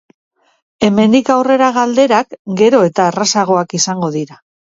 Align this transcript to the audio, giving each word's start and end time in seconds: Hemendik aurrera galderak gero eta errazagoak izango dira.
Hemendik 0.87 1.29
aurrera 1.33 1.67
galderak 1.75 2.33
gero 2.63 2.81
eta 2.89 3.07
errazagoak 3.13 3.79
izango 3.83 4.13
dira. 4.19 4.41